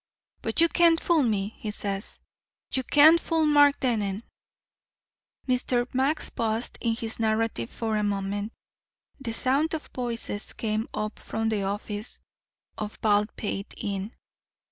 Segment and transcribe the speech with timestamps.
[0.41, 2.21] But you can't fool me,' he says,
[2.73, 4.23] 'you can't fool Mark Dennen.'"
[5.47, 5.85] Mr.
[5.93, 8.51] Max paused in his narrative for a moment.
[9.19, 12.19] The sound of voices came up from the office
[12.79, 14.11] of Baldpate Inn.